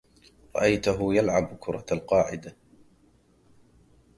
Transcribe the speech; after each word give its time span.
رأيته 0.55 1.13
يلعب 1.15 1.57
كرة 1.59 1.85
القاعدة. 1.91 2.55